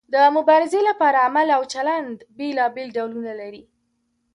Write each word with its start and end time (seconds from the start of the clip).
د 0.13 0.15
مبارزې 0.35 0.79
لپاره 0.89 1.17
عمل 1.27 1.47
او 1.57 1.61
چلند 1.73 2.15
بیلابیل 2.37 2.89
ډولونه 2.97 3.31
لري. 3.41 3.63